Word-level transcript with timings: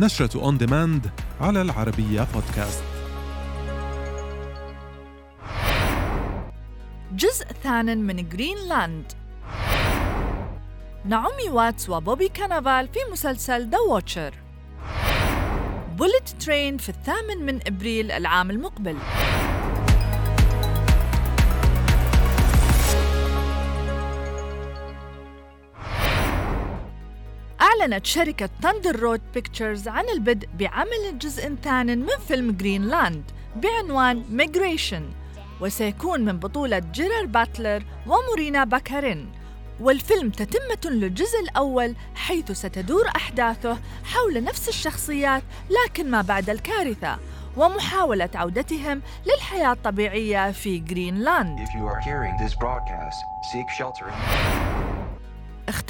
نشرة 0.00 0.40
On 0.40 0.58
Demand 0.58 1.10
على 1.40 1.62
العربية 1.62 2.26
بودكاست 2.34 2.84
جزء 7.12 7.44
ثان 7.44 7.98
من 7.98 8.28
Greenland 8.28 9.12
نعومي 11.04 11.48
واتس 11.50 11.90
وبوبي 11.90 12.28
كانافال 12.28 12.88
في 12.88 12.98
مسلسل 13.12 13.70
The 13.70 13.78
Watcher 13.78 14.34
Bullet 15.96 16.28
Train 16.28 16.76
في 16.76 16.88
الثامن 16.88 17.46
من 17.46 17.60
إبريل 17.66 18.10
العام 18.10 18.50
المقبل. 18.50 18.96
أعلنت 27.80 28.06
شركة 28.06 28.48
Thunder 28.62 29.00
Road 29.00 29.20
Pictures 29.34 29.88
عن 29.88 30.08
البدء 30.08 30.48
بعمل 30.58 31.18
جزء 31.18 31.54
ثان 31.54 31.98
من 31.98 32.18
فيلم 32.28 32.52
Greenland 32.52 33.22
بعنوان 33.56 34.24
Migration 34.30 35.10
وسيكون 35.60 36.24
من 36.24 36.38
بطولة 36.38 36.78
جيرار 36.78 37.26
باتلر 37.26 37.82
ومورينا 38.06 38.64
باكارين 38.64 39.32
والفيلم 39.80 40.30
تتمة 40.30 40.92
للجزء 40.92 41.40
الأول 41.40 41.94
حيث 42.14 42.52
ستدور 42.52 43.08
أحداثه 43.16 43.78
حول 44.04 44.44
نفس 44.44 44.68
الشخصيات 44.68 45.42
لكن 45.70 46.10
ما 46.10 46.22
بعد 46.22 46.50
الكارثة 46.50 47.18
ومحاولة 47.56 48.30
عودتهم 48.34 49.02
للحياة 49.26 49.72
الطبيعية 49.72 50.52
في 50.52 50.78
جرينلاند 50.78 51.58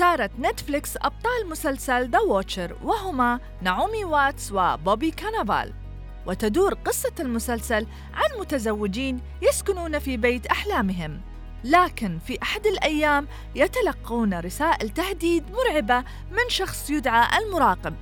اختارت 0.00 0.30
نتفليكس 0.38 0.96
أبطال 0.96 1.48
مسلسل 1.50 2.10
The 2.10 2.19
Watcher 2.19 2.77
وهما 2.84 3.41
نعومي 3.62 4.05
واتس 4.05 4.52
وبوبي 4.52 5.11
كانافال. 5.11 5.72
وتدور 6.27 6.75
قصة 6.75 7.12
المسلسل 7.20 7.86
عن 8.14 8.41
متزوجين 8.41 9.20
يسكنون 9.42 9.98
في 9.98 10.16
بيت 10.16 10.47
أحلامهم 10.47 11.20
لكن 11.64 12.19
في 12.19 12.38
أحد 12.42 12.66
الأيام 12.66 13.28
يتلقون 13.55 14.41
رسائل 14.41 14.91
تهديد 14.91 15.44
مرعبة 15.50 15.98
من 16.30 16.48
شخص 16.48 16.91
يدعى 16.91 17.38
المراقب. 17.38 17.94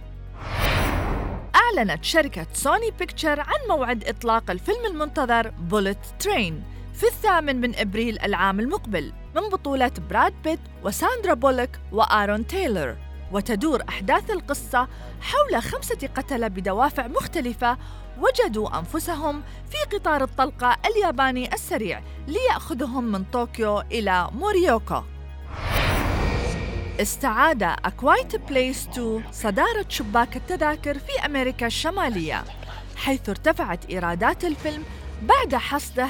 أعلنت 1.55 2.05
شركة 2.05 2.47
Sony 2.53 2.91
Picture 2.98 3.41
عن 3.41 3.58
موعد 3.69 4.05
إطلاق 4.05 4.51
الفيلم 4.51 4.86
المنتظر 4.86 5.51
Bullet 5.51 5.98
Train 6.19 6.64
في 6.95 7.06
الثامن 7.06 7.61
من 7.61 7.77
إبريل 7.77 8.19
العام 8.20 8.61
المقبل. 8.61 9.12
من 9.34 9.48
بطولة 9.48 9.93
براد 10.11 10.34
بيت 10.45 10.61
وساندرا 10.84 11.34
بولك 11.34 11.81
وآرون 11.93 12.47
تايلور 12.47 12.97
وتدور 13.33 13.83
أحداث 13.89 14.31
القصة 14.31 14.89
حول 15.20 15.62
خمسة 15.62 16.09
قتلة 16.17 16.48
بدوافع 16.48 17.07
مختلفة 17.07 17.79
وجدوا 18.20 18.79
أنفسهم 18.79 19.43
في 19.70 19.97
قطار 19.97 20.23
الطلقة 20.23 20.77
الياباني 20.87 21.55
السريع 21.55 22.03
ليأخذهم 22.27 23.05
من 23.05 23.25
طوكيو 23.25 23.81
إلى 23.81 24.29
موريوكو. 24.33 25.03
استعاد 27.01 27.63
A 27.62 27.75
Quiet 27.75 28.37
Place 28.37 28.89
2 28.89 29.23
صدارة 29.33 29.87
شباك 29.89 30.37
التذاكر 30.37 30.98
في 30.98 31.27
أمريكا 31.27 31.67
الشمالية 31.67 32.45
حيث 32.97 33.29
ارتفعت 33.29 33.85
إيرادات 33.91 34.45
الفيلم 34.45 34.85
بعد 35.23 35.55
حصده 35.55 36.09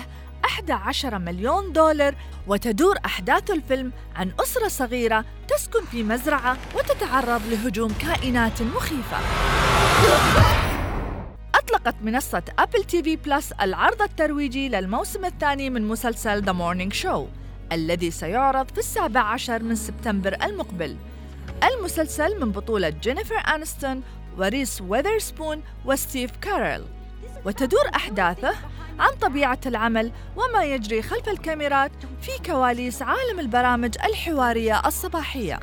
11 0.58 1.18
مليون 1.18 1.72
دولار 1.72 2.14
وتدور 2.46 2.96
أحداث 3.04 3.50
الفيلم 3.50 3.92
عن 4.16 4.32
أسرة 4.40 4.68
صغيرة 4.68 5.24
تسكن 5.48 5.84
في 5.84 6.02
مزرعة 6.02 6.56
وتتعرض 6.74 7.42
لهجوم 7.46 7.92
كائنات 7.92 8.62
مخيفة. 8.62 9.18
أطلقت 11.54 11.94
منصة 12.02 12.42
Apple 12.58 12.84
TV 12.84 13.16
Plus 13.16 13.52
العرض 13.52 14.02
الترويجي 14.02 14.68
للموسم 14.68 15.24
الثاني 15.24 15.70
من 15.70 15.88
مسلسل 15.88 16.42
The 16.42 16.52
Morning 16.52 16.92
Show 16.92 17.26
الذي 17.72 18.10
سيعرض 18.10 18.70
في 18.70 18.78
السابع 18.78 19.20
عشر 19.20 19.62
من 19.62 19.74
سبتمبر 19.74 20.36
المقبل. 20.42 20.96
المسلسل 21.64 22.40
من 22.40 22.52
بطولة 22.52 22.88
جينيفر 22.88 23.36
أنستون 23.54 24.02
وريس 24.38 24.80
ويذرسبون 24.80 25.62
وستيف 25.84 26.30
كارل 26.40 26.97
وتدور 27.44 27.88
أحداثه 27.96 28.54
عن 28.98 29.10
طبيعة 29.20 29.58
العمل 29.66 30.12
وما 30.36 30.64
يجري 30.64 31.02
خلف 31.02 31.28
الكاميرات 31.28 31.90
في 32.22 32.50
كواليس 32.50 33.02
عالم 33.02 33.40
البرامج 33.40 33.94
الحوارية 34.04 34.82
الصباحية. 34.86 35.58